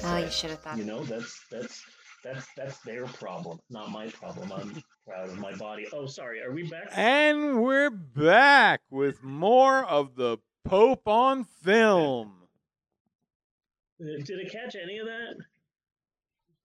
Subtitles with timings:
[0.00, 0.24] to Oh, say.
[0.24, 0.78] you should have thought.
[0.78, 1.82] You know, that's that's
[2.24, 4.52] that's that's their problem, not my problem.
[4.52, 5.86] I'm proud of my body.
[5.92, 6.42] Oh, sorry.
[6.42, 6.88] Are we back?
[6.92, 12.32] And we're back with more of the Pope on film.
[14.00, 15.36] Uh, Did it catch any of that?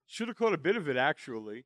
[0.07, 1.65] Should have caught a bit of it actually,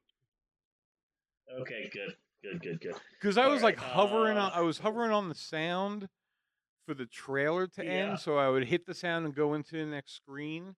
[1.62, 2.96] Okay, good, good, good, good.
[3.20, 4.52] because I was Alright, like hovering on.
[4.52, 6.08] uh, I was hovering on the sound
[6.88, 7.92] for the trailer to Yeah.
[7.92, 10.76] end, so I would hit the sound and go into the next screen.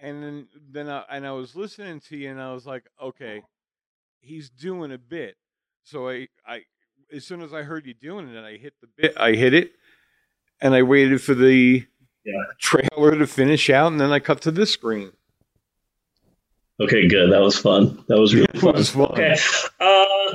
[0.00, 3.42] And then, then I, and I was listening to you, and I was like, okay,
[4.20, 5.36] he's doing a bit.
[5.82, 6.62] So I, I,
[7.12, 9.14] as soon as I heard you doing it, I hit the bit.
[9.16, 9.72] I hit it,
[10.60, 11.84] and I waited for the
[12.24, 12.32] Yeah.
[12.60, 15.12] trailer to finish out, and then I cut to this screen.
[16.80, 17.32] Okay, good.
[17.32, 18.04] That was fun.
[18.08, 18.74] That was really fun.
[18.74, 19.06] was fun.
[19.12, 19.34] Okay.
[19.80, 20.34] Uh,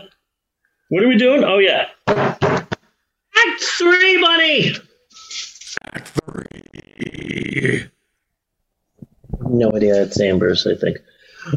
[0.90, 1.46] what are we doing?
[1.46, 1.88] Oh yeah.
[2.08, 4.76] Act three, buddy.
[5.94, 7.90] Act three.
[9.54, 10.02] No idea.
[10.02, 10.98] It's Amber's, I think.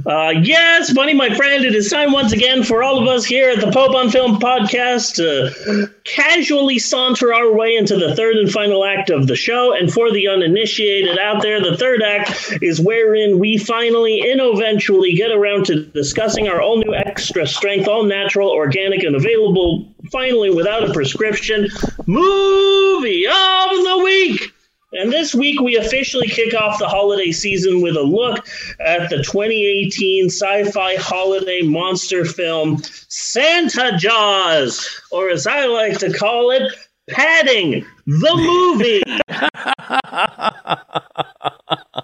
[0.05, 3.51] Uh, yes, Bunny, my friend, it is time once again for all of us here
[3.51, 8.51] at the Pope on Film podcast to casually saunter our way into the third and
[8.51, 9.73] final act of the show.
[9.73, 15.15] And for the uninitiated out there, the third act is wherein we finally and eventually
[15.15, 20.51] get around to discussing our all new extra strength, all natural, organic, and available, finally
[20.51, 21.69] without a prescription,
[22.07, 24.53] movie of the week.
[24.97, 28.47] And this week, we officially kick off the holiday season with a look
[28.81, 36.13] at the 2018 sci fi holiday monster film Santa Jaws, or as I like to
[36.13, 36.73] call it,
[37.09, 39.03] Padding the movie.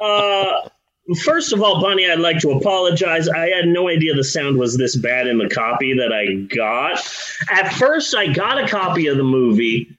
[0.00, 0.68] Uh,
[1.24, 3.28] first of all, Bunny, I'd like to apologize.
[3.28, 6.98] I had no idea the sound was this bad in the copy that I got.
[7.50, 9.96] At first, I got a copy of the movie.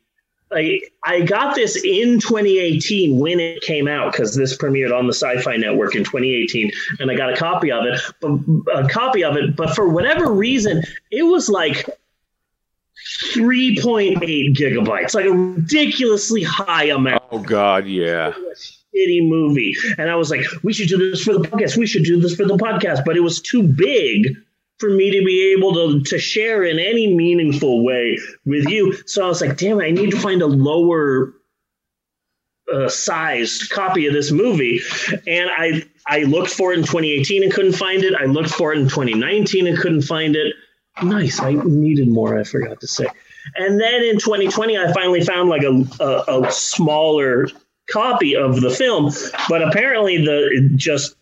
[0.51, 5.13] I, I got this in 2018 when it came out because this premiered on the
[5.13, 7.99] Sci-Fi Network in 2018, and I got a copy of it.
[8.21, 8.31] But
[8.73, 10.81] a copy of it, but for whatever reason,
[11.11, 11.89] it was like
[13.35, 18.31] 3.8 gigabytes, like a ridiculously high amount Oh God, yeah.
[18.95, 19.75] shitty movie.
[19.97, 21.77] And I was like, we should do this for the podcast.
[21.77, 23.03] We should do this for the podcast.
[23.05, 24.37] But it was too big
[24.83, 28.93] for me to be able to, to share in any meaningful way with you.
[29.05, 31.33] So I was like, damn I need to find a lower
[32.69, 34.81] uh, sized copy of this movie.
[35.25, 38.13] And I I looked for it in 2018 and couldn't find it.
[38.13, 40.53] I looked for it in 2019 and couldn't find it.
[41.01, 41.39] Nice.
[41.39, 43.07] I needed more, I forgot to say.
[43.55, 47.47] And then in 2020, I finally found like a, a, a smaller
[47.89, 49.13] copy of the film,
[49.47, 51.15] but apparently the just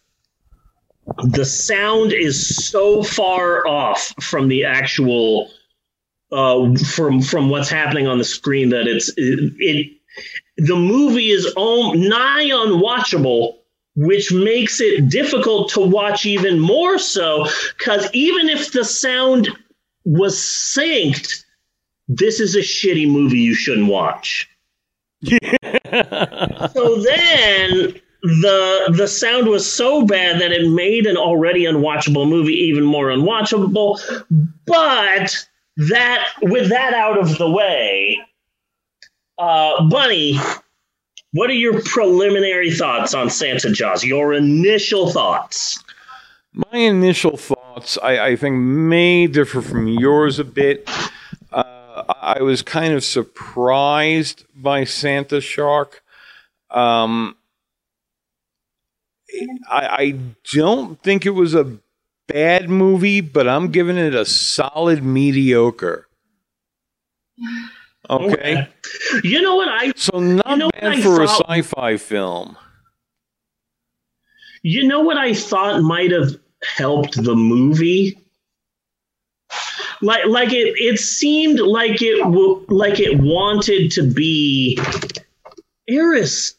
[1.23, 5.49] the sound is so far off from the actual
[6.31, 9.91] uh, from from what's happening on the screen that it's it, it
[10.57, 13.57] the movie is all nigh unwatchable
[13.95, 17.45] which makes it difficult to watch even more so
[17.77, 19.49] because even if the sound
[20.05, 21.43] was synced
[22.17, 24.49] this is a shitty movie you shouldn't watch.
[26.73, 32.53] So then the the sound was so bad that it made an already unwatchable movie
[32.53, 33.99] even more unwatchable.
[34.65, 35.47] But
[35.89, 38.19] that with that out of the way,
[39.37, 40.39] uh, Bunny,
[41.33, 44.03] what are your preliminary thoughts on Santa Jaws?
[44.03, 45.83] Your initial thoughts?
[46.53, 50.87] My initial thoughts, I, I think, may differ from yours a bit.
[51.51, 56.03] Uh, I was kind of surprised by Santa Shark.
[56.69, 57.37] Um,
[59.69, 60.19] I, I
[60.53, 61.77] don't think it was a
[62.27, 66.07] bad movie, but I'm giving it a solid mediocre.
[68.09, 68.67] Okay,
[69.23, 72.57] You know what I so not You know bad for a sci-fi film.
[74.63, 76.35] You know what I thought might have
[76.75, 78.17] helped the movie?
[80.01, 82.25] Like, like it, it seemed like it,
[82.69, 84.77] like it wanted to be
[85.87, 86.55] Eris.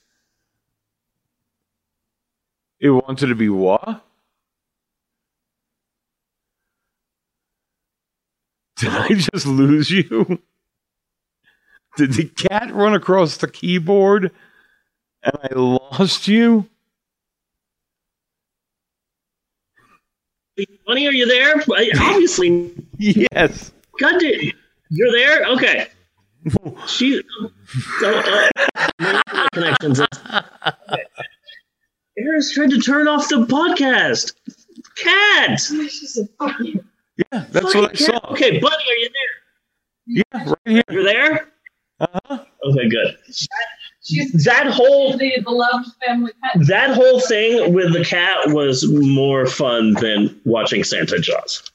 [2.83, 4.05] It wanted to be what?
[8.77, 10.43] Did I just lose you?
[11.97, 14.33] Did the cat run across the keyboard
[15.23, 16.69] and I lost you?
[20.85, 21.63] Bunny, are you there?
[22.01, 23.71] Obviously, Yes.
[24.01, 24.53] God, damn-
[24.91, 25.45] you're there.
[25.51, 25.87] Okay.
[26.89, 27.23] She,
[28.01, 28.49] so, uh,
[29.53, 30.01] connections.
[30.01, 31.05] Okay.
[32.19, 34.35] Eris tried to turn off the podcast.
[34.97, 35.61] Cat.
[37.17, 38.19] Yeah, that's what I Fucking saw.
[38.33, 39.35] Okay, buddy, are you there?
[40.07, 40.83] Yeah, right here.
[40.91, 41.49] You're there.
[42.01, 42.45] Uh-huh.
[42.65, 43.17] Okay, good.
[44.03, 46.67] She's that whole the beloved family pet.
[46.67, 51.71] that whole thing with the cat was more fun than watching Santa Jaws.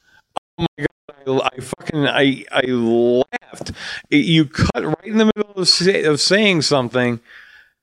[0.58, 0.86] Oh my
[1.26, 1.40] god!
[1.42, 3.72] I, I fucking I I laughed.
[4.10, 7.20] It- you cut right in the middle of, say, of saying something,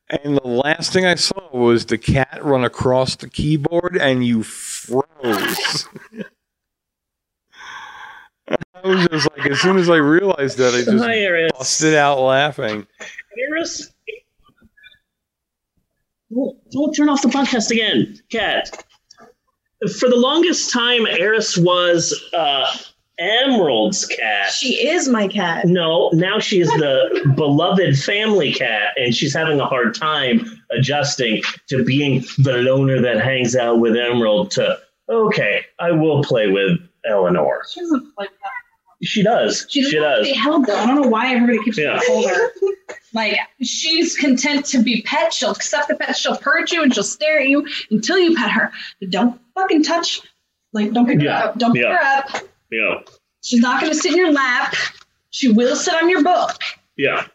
[0.10, 4.44] and the last thing I saw was the cat run across the keyboard, and you
[4.44, 5.88] froze.
[8.50, 11.52] I was just like, as soon as I realized that, I just Hi, Eris.
[11.58, 12.86] busted out laughing.
[13.50, 13.92] Eris.
[16.34, 18.84] Don't, don't turn off the podcast again, cat.
[20.00, 22.66] For the longest time, Eris was uh,
[23.20, 24.52] Emerald's cat.
[24.52, 25.66] She is my cat.
[25.66, 31.42] No, now she is the beloved family cat, and she's having a hard time adjusting
[31.68, 34.52] to being the loner that hangs out with Emerald.
[34.52, 34.78] To
[35.10, 37.62] okay, I will play with Eleanor.
[37.72, 38.50] She doesn't like that.
[39.04, 39.66] She does.
[39.70, 40.76] She She, doesn't want be held though.
[40.78, 41.98] I don't know why everybody keeps Yeah.
[42.00, 42.52] trying hold her.
[43.14, 45.32] Like she's content to be pet.
[45.32, 46.18] She'll accept the pet.
[46.18, 48.72] She'll purge you and she'll stare at you until you pet her.
[49.00, 50.20] But don't fucking touch.
[50.74, 51.40] Like don't pick Yeah.
[51.40, 51.58] her up.
[51.58, 51.96] Don't pick Yeah.
[51.98, 52.44] her up.
[52.72, 53.02] Yeah,
[53.44, 54.74] She's not going to sit in your lap.
[55.30, 56.60] She will sit on your book.
[56.98, 57.28] yeah.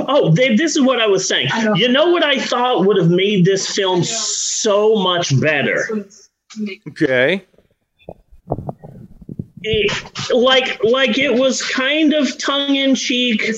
[0.00, 1.48] Oh, they, this is what I was saying.
[1.52, 1.74] I know.
[1.74, 6.06] You know what I thought would have made this film so much better?
[6.88, 7.44] Okay.
[9.62, 13.48] It, like, like it was kind of tongue in cheek.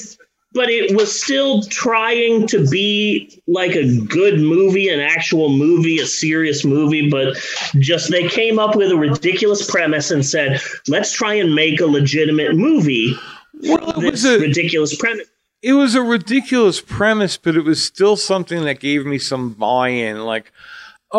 [0.53, 6.07] But it was still trying to be like a good movie, an actual movie, a
[6.07, 7.11] serious movie.
[7.11, 7.37] But
[7.79, 11.87] just they came up with a ridiculous premise and said, let's try and make a
[11.87, 13.15] legitimate movie.
[13.63, 15.27] Well, it was a ridiculous premise.
[15.63, 20.25] it was a ridiculous premise, but it was still something that gave me some buy-in.
[20.25, 20.53] Like,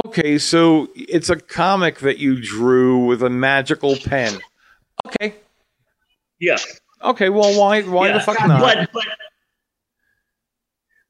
[0.06, 4.40] okay, so it's a comic that you drew with a magical pen.
[5.06, 5.36] Okay,
[6.40, 6.58] Yeah.
[7.04, 7.30] Okay.
[7.30, 8.14] Well, why why yeah.
[8.14, 8.62] the fuck not?
[8.62, 9.06] But, but,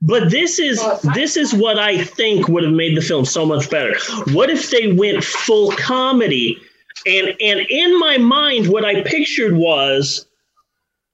[0.01, 0.81] but this is
[1.13, 3.95] this is what I think would have made the film so much better.
[4.33, 6.57] What if they went full comedy?
[7.05, 10.25] And and in my mind, what I pictured was,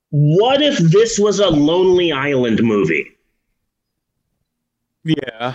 [0.10, 3.16] what if this was a Lonely Island movie?
[5.06, 5.54] yeah,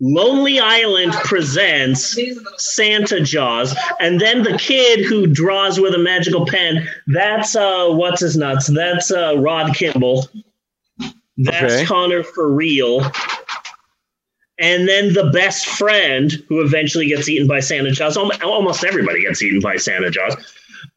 [0.00, 2.18] Lonely Island presents
[2.58, 8.20] Santa Jaws, and then the kid who draws with a magical pen, that's uh what's
[8.20, 8.66] his nuts?
[8.66, 10.28] That's uh Rod Kimble.
[11.36, 11.84] That's Okay.
[11.86, 13.02] Connor for real.
[14.58, 18.16] And then the best friend who eventually gets eaten by Santa Jaws.
[18.16, 20.36] Almost everybody gets eaten by Santa Jaws.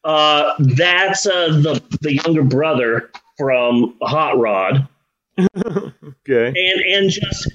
[0.04, 4.86] Uh, that's uh, the the younger brother from Hot Rod
[5.38, 6.48] okay.
[6.48, 7.50] and and just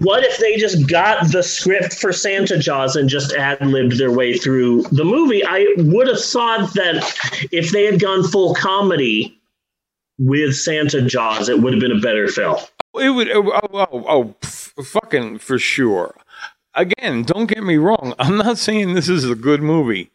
[0.00, 4.12] what if they just got the script for Santa Jaws and just ad libbed their
[4.12, 5.44] way through the movie?
[5.44, 9.40] I would have thought that if they had gone full comedy
[10.18, 12.58] with Santa Jaws, it would have been a better film.
[12.94, 13.30] It would.
[13.30, 16.14] Oh, oh, oh, f- fucking for sure.
[16.74, 18.14] Again, don't get me wrong.
[18.18, 20.10] I'm not saying this is a good movie.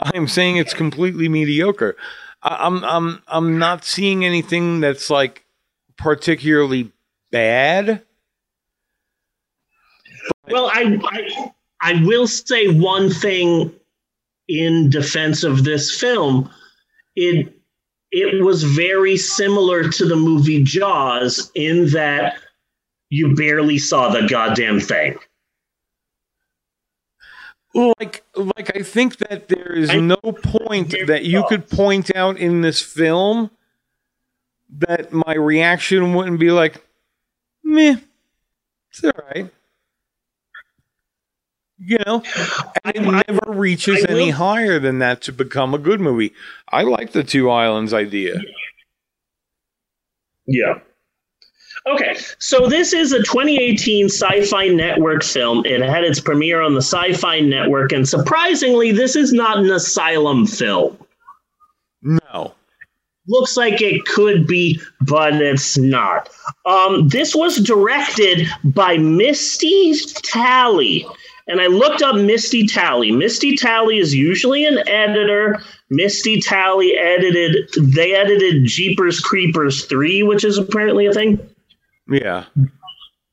[0.00, 1.96] I'm saying it's completely mediocre.
[2.42, 5.44] I, I'm I'm I'm not seeing anything that's like
[5.96, 6.92] particularly
[7.30, 8.02] bad.
[10.48, 13.72] Well, I, I I will say one thing
[14.48, 16.50] in defense of this film.
[17.16, 17.54] It
[18.12, 22.36] it was very similar to the movie Jaws in that
[23.08, 25.18] you barely saw the goddamn thing.
[27.72, 32.62] Like like I think that there is no point that you could point out in
[32.62, 33.50] this film
[34.78, 36.84] that my reaction wouldn't be like,
[37.62, 37.96] meh,
[38.90, 39.50] it's all right.
[41.82, 42.22] You know,
[42.84, 46.34] and it never reaches any higher than that to become a good movie.
[46.68, 48.38] I like the Two Islands idea.
[50.46, 50.80] Yeah.
[51.86, 55.64] Okay, so this is a 2018 Sci Fi Network film.
[55.64, 59.70] It had its premiere on the Sci Fi Network, and surprisingly, this is not an
[59.70, 60.98] asylum film.
[62.02, 62.54] No.
[63.28, 66.28] Looks like it could be, but it's not.
[66.66, 71.06] Um, this was directed by Misty Talley.
[71.50, 73.10] And I looked up Misty Talley.
[73.10, 75.60] Misty Talley is usually an editor.
[75.90, 81.40] Misty Talley edited, they edited Jeepers Creepers 3, which is apparently a thing.
[82.08, 82.44] Yeah.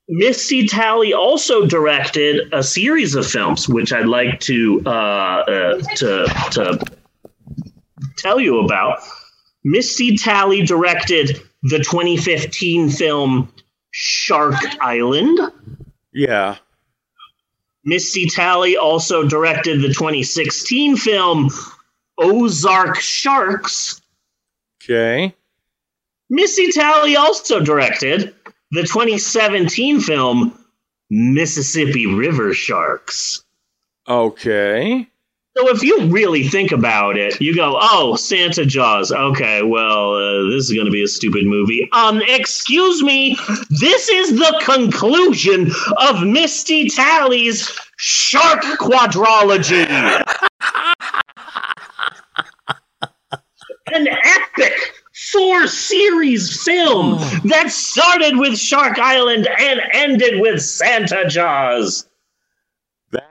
[0.08, 6.26] Misty Talley also directed a series of films, which I'd like to uh, uh, to
[6.52, 6.78] to
[8.16, 9.00] tell you about.
[9.64, 13.52] Misty Talley directed the 2015 film
[13.90, 15.38] Shark Island.
[16.12, 16.56] Yeah.
[17.88, 21.48] Misty Talley also directed the 2016 film
[22.18, 24.02] Ozark Sharks.
[24.84, 25.34] Okay.
[26.28, 28.34] Misty Talley also directed
[28.72, 30.62] the 2017 film
[31.08, 33.42] Mississippi River Sharks.
[34.06, 35.08] Okay.
[35.58, 39.10] So if you really think about it, you go, "Oh, Santa Jaws.
[39.10, 43.36] Okay, well, uh, this is going to be a stupid movie." Um, excuse me.
[43.70, 49.84] This is the conclusion of Misty Talley's Shark Quadrology.
[53.92, 54.74] An epic
[55.32, 57.40] four series film Oh.
[57.46, 62.06] that started with Shark Island and ended with Santa Jaws.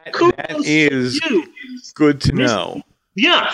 [0.07, 1.53] That Kudos that to you.
[1.95, 2.81] good to Miss- know.
[3.15, 3.51] Yeah.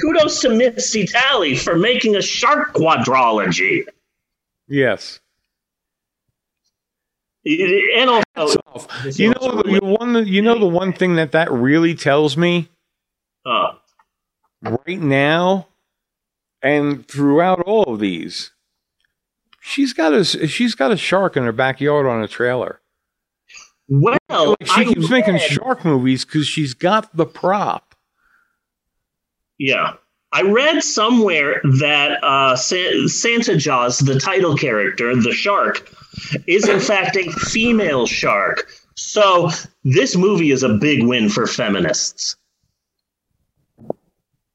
[0.00, 3.84] Kudos to Misty Talley for making a shark quadrology.
[4.68, 5.20] Yes.
[7.44, 8.60] And also,
[9.06, 12.68] you know, the one, you know, the one thing that that really tells me
[13.44, 13.72] uh,
[14.62, 15.66] right now,
[16.62, 18.52] and throughout all of these,
[19.60, 22.80] she's got a she's got a shark in her backyard on a trailer.
[24.00, 27.94] Well, Like she I keeps making shark movies because she's got the prop.
[29.58, 29.94] Yeah.
[30.32, 35.90] I read somewhere that uh, Sa- Santa Jaws, the title character, the shark,
[36.46, 38.66] is in fact a female shark.
[38.96, 39.50] So
[39.84, 42.36] this movie is a big win for feminists.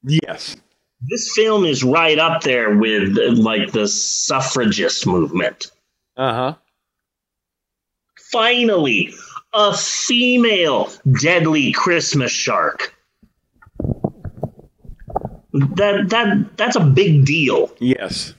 [0.02, 0.56] Yes.
[1.08, 5.70] This film is right up there with like the suffragist movement.
[6.16, 6.54] Uh huh.
[8.32, 9.14] Finally,
[9.54, 10.90] a female
[11.20, 12.94] deadly Christmas shark.
[15.52, 17.72] That that that's a big deal.
[17.78, 18.34] Yes.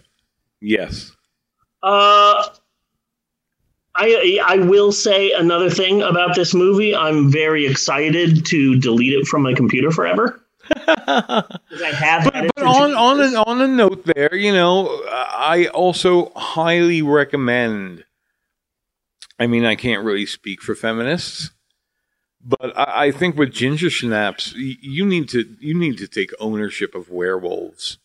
[0.62, 1.12] Yes.
[1.82, 2.44] Uh,
[3.96, 6.96] I I will say another thing about this movie.
[6.96, 10.42] I'm very excited to delete it from my computer forever.
[10.88, 11.44] I
[11.94, 17.02] have but, but on on a, on a note there, you know, I also highly
[17.02, 18.04] recommend.
[19.40, 21.52] I mean, I can't really speak for feminists,
[22.44, 26.32] but I, I think with ginger snaps, y- you need to you need to take
[26.40, 27.98] ownership of werewolves.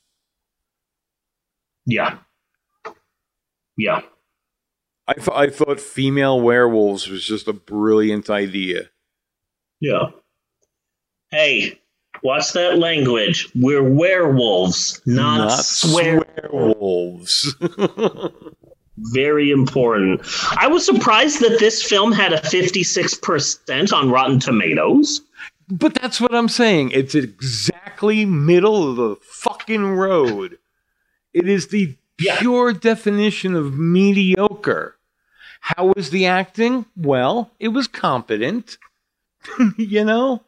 [1.87, 2.19] yeah,
[3.77, 4.01] yeah.
[5.07, 8.89] I th- I thought female werewolves was just a brilliant idea.
[9.81, 10.11] Yeah.
[11.31, 11.81] Hey,
[12.23, 13.51] watch that language?
[13.55, 16.23] We're werewolves, not, swear.
[16.43, 17.55] werewolves.
[18.97, 20.21] Very important.
[20.57, 25.21] I was surprised that this film had a 56% on Rotten Tomatoes.
[25.69, 26.91] But that's what I'm saying.
[26.93, 30.59] It's exactly middle of the fucking road.
[31.33, 32.39] It is the Yeah.
[32.39, 34.97] pure definition of mediocre.
[35.61, 36.87] How was the acting?
[36.97, 38.77] Well, it was competent.
[39.79, 40.43] you know?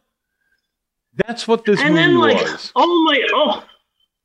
[1.15, 2.73] That's what this and movie then, like, was.
[2.77, 3.65] oh my, oh,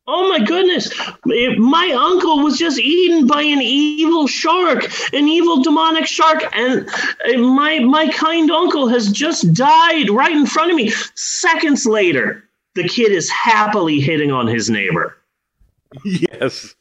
[0.07, 0.91] oh my goodness.
[1.25, 6.43] It- my uncle was just eaten by an evil shark, an evil demonic shark.
[6.55, 6.87] And
[7.55, 10.91] my, my kind uncle has just died right in front of me.
[11.15, 12.43] Seconds later,
[12.75, 15.17] the kid is happily hitting on his neighbor.
[16.05, 16.73] yes.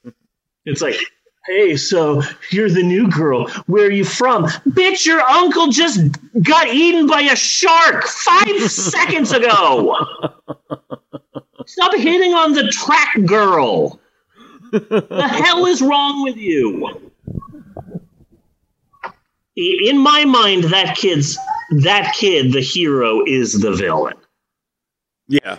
[0.64, 0.96] It's like,
[1.46, 3.48] hey, so you're the new girl.
[3.66, 4.44] Where are you from?
[4.70, 6.00] Bitch, your uncle just
[6.42, 9.96] got eaten by a shark five seconds ago.
[11.66, 14.00] Stop hitting on the track girl.
[14.72, 17.10] The hell is wrong with you?
[19.56, 21.36] In my mind, that kid's
[21.82, 24.16] that kid, the hero, is the villain.
[25.28, 25.58] Yeah.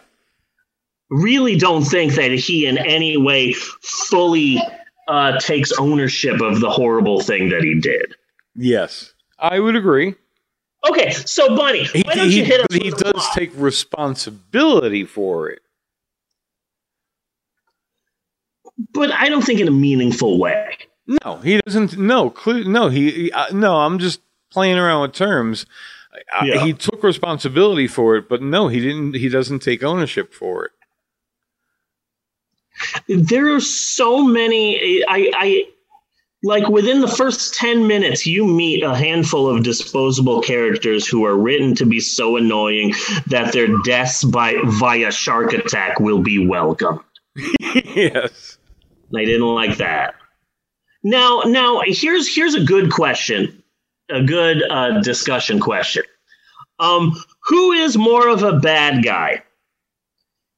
[1.10, 4.62] Really don't think that he in any way fully
[5.08, 8.15] uh, takes ownership of the horrible thing that he did.
[8.55, 9.13] Yes.
[9.39, 10.15] I would agree.
[10.89, 12.67] Okay, so Bunny, He, why don't he- you hit us?
[12.75, 13.34] he does plot?
[13.36, 15.62] take responsibility for it.
[18.93, 20.77] But I don't think in a meaningful way.
[21.23, 21.97] No, he doesn't.
[21.97, 23.11] No, cle- no, he.
[23.11, 24.21] he uh, no, I'm just
[24.51, 25.65] playing around with terms.
[26.33, 26.63] I- Yeah.
[26.65, 29.15] He took responsibility for it, but no, he didn't.
[29.15, 30.71] He doesn't take ownership for it.
[33.07, 35.03] There are so many.
[35.07, 35.63] I, I
[36.43, 41.38] like within the first ten minutes, you meet a handful of disposable characters who are
[41.38, 42.93] written to be so annoying
[43.27, 47.03] that their deaths by via shark attack will be welcome.
[47.95, 48.57] yes.
[49.15, 50.15] I didn't like that.
[51.03, 53.63] Now, now here's here's a good question,
[54.10, 56.03] a good uh, discussion question.
[56.80, 59.44] Um, who is more of a bad guy?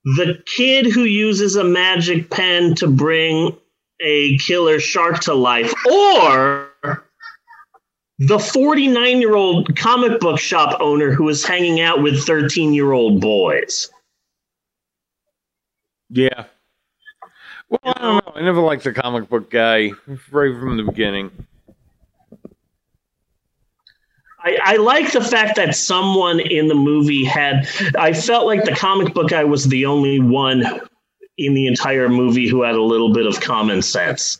[0.03, 3.55] The kid who uses a magic pen to bring
[4.01, 6.69] a killer shark to life, or
[8.19, 12.91] the 49 year old comic book shop owner who is hanging out with 13 year
[12.91, 13.89] old boys?
[16.09, 16.45] Yeah.
[17.73, 18.31] Well, I don't know.
[18.35, 19.89] I never liked the comic book guy
[20.31, 21.31] right from the beginning.
[24.39, 27.67] I, I like the fact that someone in the movie had.
[27.97, 30.81] I felt like the comic book guy was the only one
[31.39, 34.37] in the entire movie who had a little bit of common sense.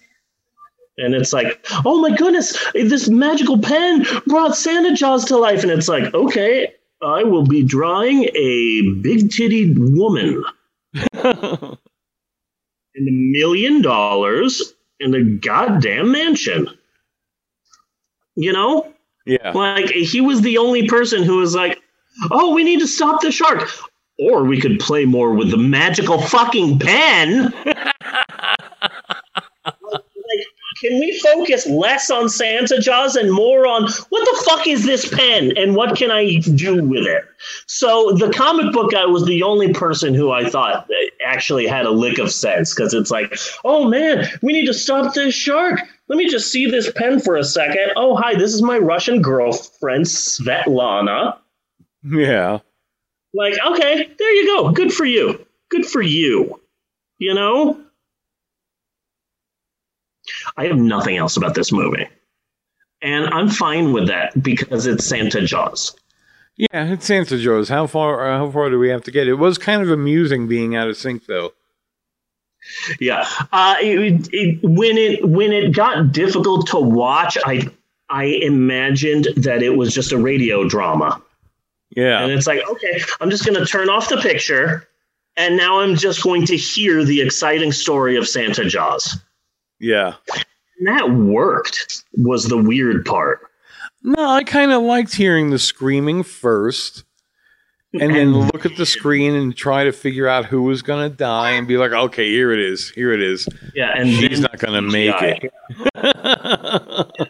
[1.00, 5.64] And it's like, oh my goodness, this magical pen brought Santa Jaws to life.
[5.64, 6.72] And it's like, okay,
[7.02, 10.44] I will be drawing a big titted woman
[12.96, 16.68] and a million dollars in a goddamn mansion.
[18.36, 18.94] You know?
[19.26, 19.52] Yeah.
[19.52, 21.80] Like, he was the only person who was like,
[22.32, 23.70] oh, we need to stop the shark.
[24.20, 27.54] Or we could play more with the magical fucking pen.
[30.84, 35.08] can we focus less on Santa Jaws and more on what the fuck is this
[35.08, 37.24] pen and what can I do with it?
[37.68, 40.90] So the comic book guy was the only person who I thought
[41.26, 45.14] actually had a lick of sense because it's like, oh man, we need to stop
[45.14, 45.80] this shark.
[46.10, 47.94] Let me just see this pen for a second.
[47.96, 51.38] Oh, hi, this is my Russian girlfriend, Svetlana.
[52.04, 52.60] Yeah.
[53.34, 54.72] Like, okay, there you go.
[54.72, 55.46] Good for you.
[55.70, 56.60] Good for you.
[57.20, 57.80] You know?
[60.58, 62.08] I have nothing else about this movie.
[63.02, 65.96] And I'm fine with that because it's Santa Jaws.
[66.56, 67.68] Yeah, it's Santa Jaws.
[67.68, 68.30] How far?
[68.30, 69.28] Uh, how far do we have to get?
[69.28, 71.54] It was kind of amusing being out of sync, though.
[73.00, 77.70] Yeah, uh, it, it, when it when it got difficult to watch, I
[78.10, 81.22] I imagined that it was just a radio drama.
[81.90, 84.88] Yeah, and it's like, okay, I'm just going to turn off the picture,
[85.36, 89.18] and now I'm just going to hear the exciting story of Santa Jaws.
[89.84, 90.16] Yeah.
[90.80, 93.42] And that worked, was the weird part.
[94.02, 97.04] No, I kind of liked hearing the screaming first
[97.94, 101.16] and then look at the screen and try to figure out who was going to
[101.16, 102.90] die and be like, okay, here it is.
[102.92, 103.48] Here it is.
[103.76, 103.92] Yeah.
[103.96, 105.54] And she's not going to make it.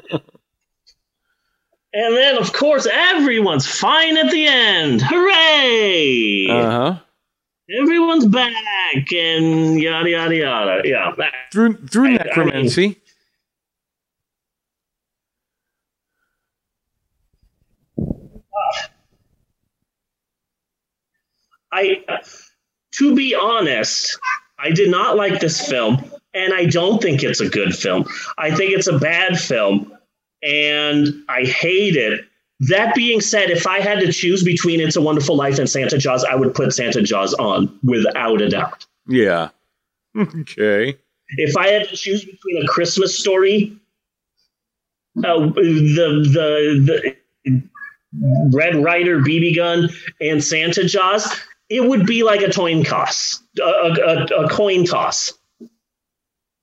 [1.93, 5.01] and then, of course, everyone's fine at the end.
[5.01, 6.47] Hooray!
[6.49, 7.02] Uh huh
[7.81, 8.53] everyone's back
[9.13, 10.81] and yada yada yada.
[10.85, 11.13] Yeah.
[11.51, 12.97] Through through I, necromancy.
[21.71, 22.21] I, mean, uh, I
[22.93, 24.19] to be honest,
[24.59, 28.05] I did not like this film, and I don't think it's a good film.
[28.37, 29.91] I think it's a bad film,
[30.43, 32.25] and I hate it
[32.69, 35.97] that being said, if I had to choose between It's a Wonderful Life and Santa
[35.97, 38.85] Jaws, I would put Santa Jaws on without a doubt.
[39.07, 39.49] Yeah.
[40.15, 40.95] Okay.
[41.37, 43.75] If I had to choose between a Christmas story,
[45.17, 47.57] uh, the the the
[48.55, 49.89] Red Ryder BB gun
[50.21, 51.27] and Santa Jaws,
[51.69, 53.41] it would be like a coin toss.
[53.59, 55.33] A, a, a coin toss.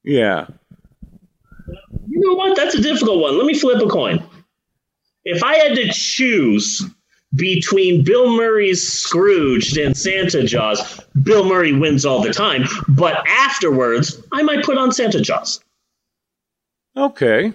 [0.04, 0.46] Yeah.
[2.06, 2.56] You know what?
[2.56, 3.36] That's a difficult one.
[3.36, 4.24] Let me flip a coin
[5.24, 6.84] if I had to choose
[7.34, 12.64] between Bill Murray's Scrooged and Santa Jaws, Bill Murray wins all the time.
[12.88, 15.60] But afterwards, I might put on Santa Jaws.
[16.96, 17.52] Okay.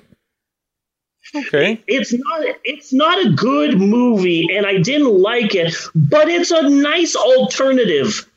[1.36, 1.82] Okay.
[1.88, 6.70] It's not it's not a good movie and I didn't like it, but it's a
[6.70, 8.30] nice alternative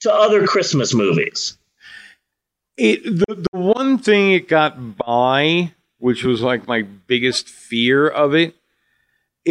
[0.00, 1.58] to other Christmas movies.
[2.76, 8.34] It the, the one thing it got by, which was like my biggest fear of
[8.34, 8.54] it,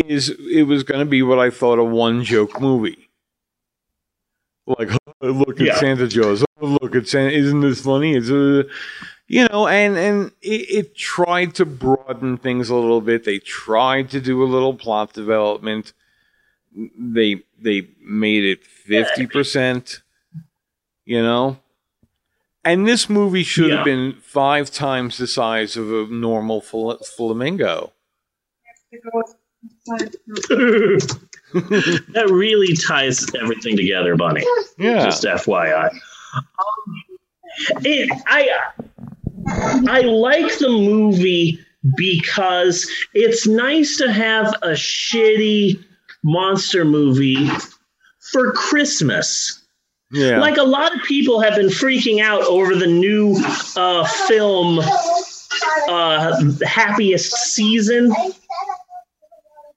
[0.05, 3.09] is it was going to be what I thought a one joke movie.
[4.65, 4.89] Like,
[5.21, 5.79] look at yeah.
[5.79, 6.45] Santa Jaws.
[6.62, 7.31] look at Santa.
[7.31, 8.15] Isn't this funny?
[8.15, 8.65] It's a,
[9.27, 13.23] you know, and and it, it, tried to broaden things a little bit.
[13.23, 15.93] They tried to do a little plot development.
[16.97, 20.01] They they made it fifty percent.
[21.05, 21.57] You know,
[22.63, 23.77] and this movie should yeah.
[23.77, 27.93] have been five times the size of a normal fl- flamingo.
[29.87, 30.17] that
[32.29, 34.45] really ties everything together, Bunny.
[34.77, 35.03] Yeah.
[35.03, 35.91] Just FYI.
[35.91, 35.99] Um,
[37.83, 38.49] it, I
[39.87, 41.59] I like the movie
[41.95, 45.83] because it's nice to have a shitty
[46.23, 47.49] monster movie
[48.31, 49.63] for Christmas.
[50.11, 50.39] Yeah.
[50.39, 53.35] Like a lot of people have been freaking out over the new
[53.75, 54.79] uh, film
[55.87, 58.13] uh, Happiest Season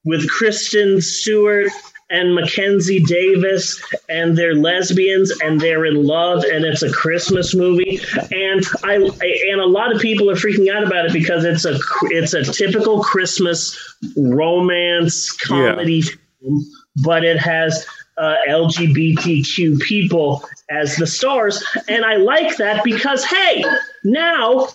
[0.04, 1.70] with Kristen Stewart
[2.12, 8.00] and Mackenzie Davis, and they're lesbians and they're in love, and it's a Christmas movie.
[8.30, 11.78] And I and a lot of people are freaking out about it because it's a
[12.10, 13.78] it's a typical Christmas
[14.16, 16.12] romance comedy yeah.
[16.40, 16.66] film,
[17.02, 17.86] but it has
[18.18, 23.64] uh, LGBTQ people as the stars, and I like that because hey,
[24.04, 24.68] now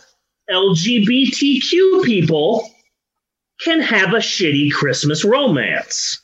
[0.49, 2.67] LGBTQ people
[3.59, 6.21] can have a shitty Christmas romance.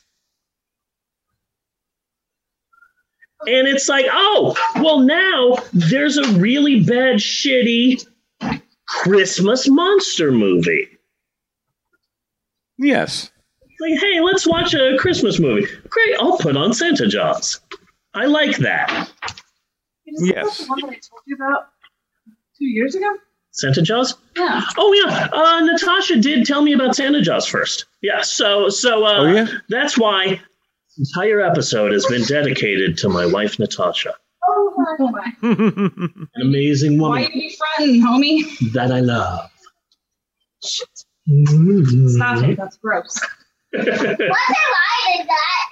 [3.46, 8.06] And it's like, oh, well, now there's a really bad, shitty
[8.86, 10.88] Christmas monster movie.
[12.78, 13.30] Yes.
[13.80, 15.66] Like, hey, let's watch a Christmas movie.
[15.88, 17.60] Great, I'll put on Santa Jaws.
[18.14, 19.10] I like that.
[20.06, 20.58] Is this Yes.
[20.58, 21.68] the one that I told you about
[22.58, 23.14] two years ago?
[23.56, 24.14] Santa Jaws?
[24.36, 24.62] Yeah.
[24.76, 27.86] Oh yeah, uh, Natasha did tell me about Santa Jaws first.
[28.02, 29.46] Yeah, so so uh, Oh, yeah?
[29.68, 30.40] that's why
[30.98, 34.12] this entire episode has been dedicated to my wife Natasha,
[34.48, 34.72] Oh
[35.12, 35.32] my.
[35.42, 37.22] an amazing woman.
[37.22, 38.72] Why woman you be fronting, homie?
[38.72, 39.48] that I love.
[40.60, 42.56] Stop it.
[42.56, 43.18] That's gross.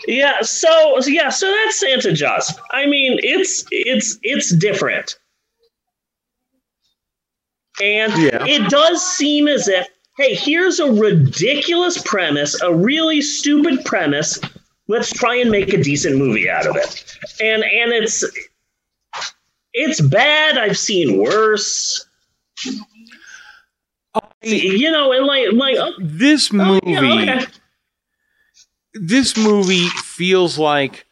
[0.07, 2.53] yeah, so so yeah, so that's Santa Jaws.
[2.73, 5.17] I mean, it's it's it's different.
[7.81, 8.45] And Yeah.
[8.47, 9.87] it does seem as if,
[10.19, 14.39] hey, here's a ridiculous premise, a really stupid premise.
[14.89, 17.17] Let's try and make a decent movie out of it.
[17.41, 18.25] And and it's
[19.73, 20.59] it's bad.
[20.59, 22.05] I've seen worse.
[24.15, 27.47] I- You know, and like like oh, this oh, movie yeah, okay.
[28.95, 31.07] this movie feels like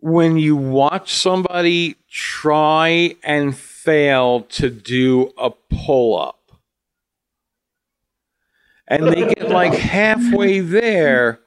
[0.00, 6.52] when you watch somebody try and fail to do a pull up
[8.86, 11.40] and they get like halfway there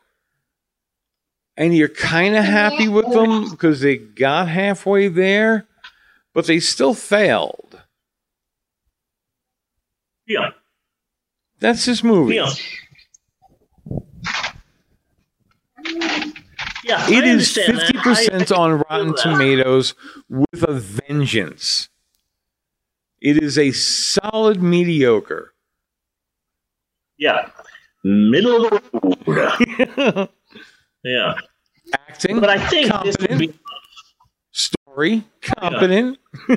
[1.58, 5.68] and you're kind of happy with them because they got halfway there
[6.34, 7.82] but they still failed.
[10.26, 10.52] Yeah,
[11.60, 12.48] that's this movie yeah.
[16.92, 19.16] Yeah, It is fifty percent I- I on Rotten.
[19.16, 19.96] Tomatoes
[20.28, 21.88] with a vengeance.
[23.22, 25.54] It is a solid mediocre.
[27.18, 27.50] Yeah,
[28.04, 30.30] middle of the road.
[31.04, 31.34] Yeah,
[32.10, 33.54] Acting, but I think this would be
[34.52, 36.20] story, competent.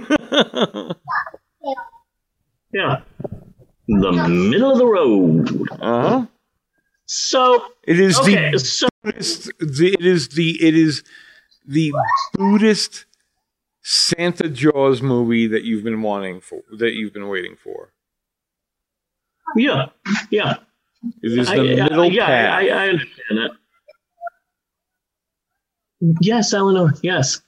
[2.73, 3.01] yeah
[3.87, 5.49] the middle of the road.
[5.81, 6.27] uh-huh.
[7.07, 9.51] So It is okay, the so Buddhist.
[9.61, 11.03] It is the it is
[11.67, 11.93] the
[12.33, 13.05] Buddhist
[13.83, 17.93] Santa Jaws movie that you've been wanting for that you've been waiting for.
[19.57, 19.87] yeah,
[20.31, 20.57] yeah,
[21.23, 22.53] It is the I, I- middle yeah, path.
[22.63, 23.51] I, I understand that.
[26.21, 26.93] Yes, Eleanor.
[27.03, 27.41] Yes.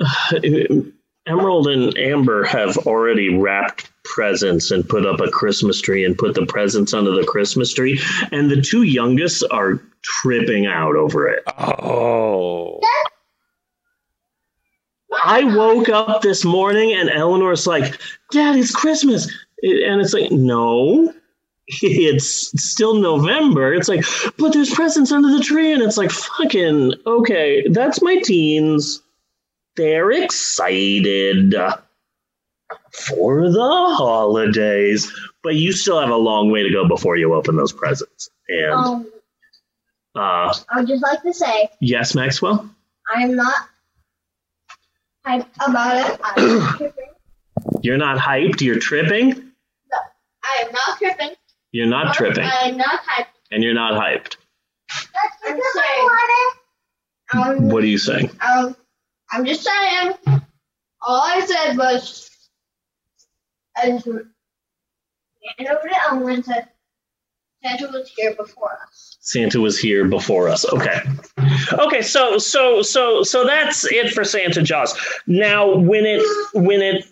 [1.30, 6.34] Emerald and Amber have already wrapped presents and put up a Christmas tree and put
[6.34, 8.00] the presents under the Christmas tree,
[8.32, 11.44] and the two youngest are tripping out over it.
[11.58, 12.80] oh,
[15.24, 18.00] I woke up this morning and Eleanor's like,
[18.32, 19.26] Dad, it's Christmas.
[19.62, 21.12] And it's like, no,
[21.68, 23.72] it's still November.
[23.72, 24.04] It's like,
[24.36, 25.72] but there's presents under the tree.
[25.72, 29.02] And it's like, fucking, okay, that's my teens.
[29.76, 31.54] They're excited
[32.92, 35.12] for the holidays.
[35.42, 38.28] But you still have a long way to go before you open those presents.
[38.48, 39.06] And Um,
[40.14, 42.68] uh, I would just like to say yes, Maxwell?
[43.14, 43.54] I am not
[45.26, 46.20] hyped about it.
[46.22, 47.04] I'm tripping.
[47.82, 48.60] You're not hyped.
[48.60, 49.30] You're tripping.
[49.30, 49.98] No,
[50.44, 51.30] I am not tripping.
[51.72, 52.44] You're not tripping.
[52.44, 53.26] I am not hyped.
[53.52, 54.36] And you're not hyped.
[55.46, 56.08] I'm saying.
[57.32, 58.30] Um, What are you saying?
[58.46, 58.76] um,
[59.32, 60.12] I'm just saying.
[61.02, 62.30] All I said was,
[63.76, 64.22] I just over
[65.60, 66.68] to Elmer and said,
[67.62, 69.16] Santa was here before us.
[69.20, 70.64] Santa was here before us.
[70.72, 71.00] Okay.
[71.72, 74.98] Okay, so so so so that's it for Santa Jaws.
[75.26, 76.22] Now when it
[76.54, 77.04] when it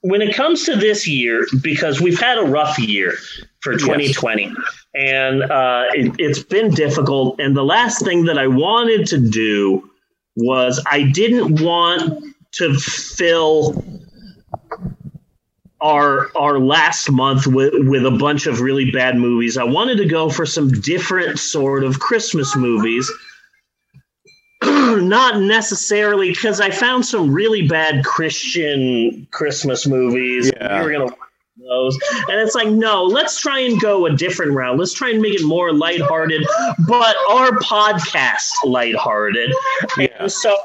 [0.00, 3.14] when it comes to this year, because we've had a rough year
[3.60, 4.52] for 2020,
[4.94, 7.38] and uh, it, it's been difficult.
[7.40, 9.90] And the last thing that I wanted to do
[10.36, 13.84] was I didn't want to fill
[15.80, 19.58] our our last month with with a bunch of really bad movies.
[19.58, 23.10] I wanted to go for some different sort of Christmas movies.
[24.62, 30.50] Not necessarily because I found some really bad Christian Christmas movies.
[30.56, 30.78] Yeah.
[30.78, 31.18] We were gonna watch
[31.56, 34.76] those, and it's like, no, let's try and go a different route.
[34.78, 36.44] Let's try and make it more lighthearted,
[36.88, 39.52] but our podcast lighthearted.
[39.96, 40.26] yeah.
[40.26, 40.56] So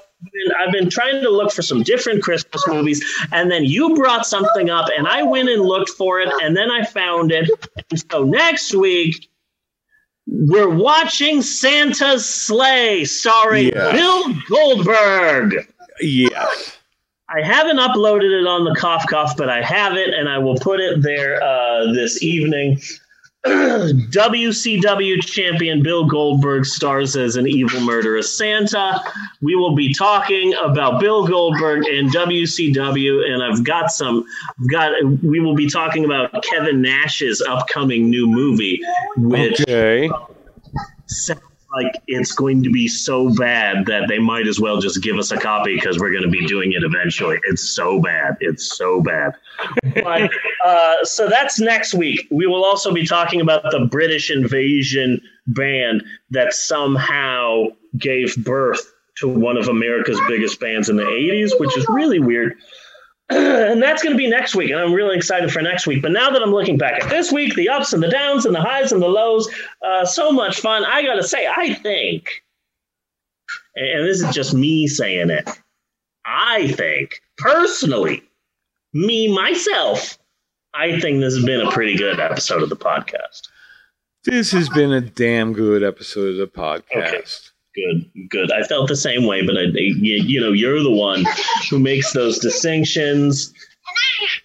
[0.57, 4.69] I've been- trying to look for some different Christmas movies, and then you brought something
[4.69, 7.49] up, and I went and looked for it, and then I found it.
[7.91, 9.29] And so next week,
[10.27, 13.91] we're watching Santa's Slay, starring Yeah.
[13.91, 15.71] Bill Goldberg.
[16.01, 16.77] Yes.
[17.31, 20.57] I haven't uploaded it on the Cough Cough, but I have it, and I will
[20.57, 22.79] put it there uh, this evening.
[23.45, 29.01] WCW champion Bill Goldberg stars as an evil murderous Santa.
[29.41, 34.25] We will be talking about Bill Goldberg and WCW, and I've got some.
[34.59, 34.91] I've got.
[35.23, 38.81] We will be talking about Kevin Nash's upcoming new movie,
[39.17, 40.09] which Okay.
[41.05, 41.39] sounds
[41.71, 45.31] like it's going to be so bad that they might as well just give us
[45.31, 47.39] a copy because we're going to be doing it eventually.
[47.43, 48.37] It's so bad.
[48.39, 49.33] It's so bad.
[49.95, 50.31] But,
[50.65, 52.27] uh, so that's next week.
[52.31, 59.27] We will also be talking about the British invasion band that somehow gave birth to
[59.27, 62.57] one of America's biggest bands in the 80s, which is really weird.
[63.35, 64.71] and that's going to be next week.
[64.71, 66.01] And I'm really excited for next week.
[66.01, 68.55] But now that I'm looking back at this week, the ups and the downs and
[68.55, 69.47] the highs and the lows,
[69.85, 70.83] uh, so much fun.
[70.83, 72.43] I got to say, I think,
[73.75, 75.47] and this is just me saying it,
[76.25, 78.23] I think, personally,
[78.93, 80.17] me, myself,
[80.73, 83.47] I think this has been a pretty good episode of the podcast.
[84.23, 87.51] This has been a damn good episode of the podcast.
[87.79, 88.51] Good, good.
[88.51, 91.23] I felt the same way, but I, you, you know, you're the one
[91.69, 93.53] who makes those distinctions,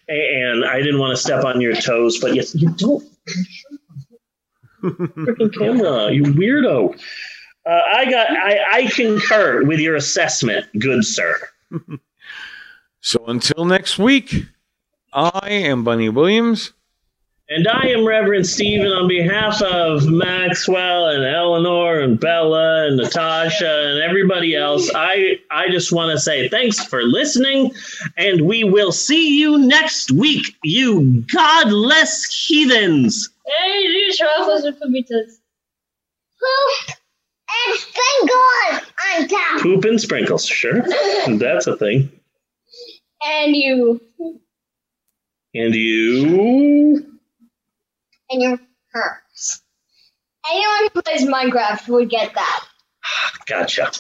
[0.09, 3.05] and I didn't want to step on your toes, but yes, you don't.
[4.83, 7.01] Freaking camera, you weirdo.
[7.67, 8.31] Uh, I got.
[8.31, 11.39] I, I concur with your assessment, good sir.
[13.05, 14.47] So until next week,
[15.13, 16.73] I am Bunny Williams.
[17.51, 23.91] And I am Reverend Stephen on behalf of Maxwell and Eleanor and Bella and Natasha
[23.91, 24.91] and everybody else.
[24.95, 27.73] I I just want to say thanks for listening,
[28.17, 33.29] and we will see you next week, you godless heathens.
[33.45, 35.39] Hey, these truffles and fajitas.
[36.41, 36.97] Poop
[37.67, 39.61] and sprinkles on top.
[39.61, 40.81] Poop and sprinkles, sure,
[41.39, 42.11] that's a thing.
[43.23, 44.01] And you.
[45.55, 47.14] And you,
[48.41, 48.59] Your
[48.93, 49.63] hers.
[50.51, 52.65] Anyone who plays Minecraft would get that.
[53.47, 53.91] gotcha.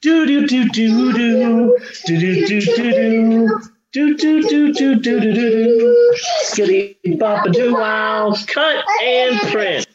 [0.00, 3.60] Do do do do do do do do do do.
[3.92, 6.16] Do do do do do do do do.
[6.44, 8.34] Skitty bop a doo wow.
[8.46, 9.86] Cut and print.